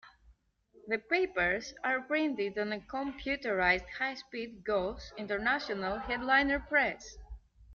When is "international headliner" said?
5.15-6.59